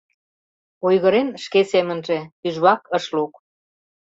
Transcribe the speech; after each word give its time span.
Ойгырен 0.87 1.29
шке 1.43 1.61
семынже, 1.71 2.19
тӱжвак 2.39 2.81
ыш 2.97 3.05
лук. 3.15 3.33